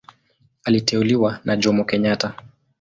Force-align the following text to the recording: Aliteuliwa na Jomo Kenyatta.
Aliteuliwa 0.63 1.39
na 1.45 1.55
Jomo 1.57 1.83
Kenyatta. 1.85 2.33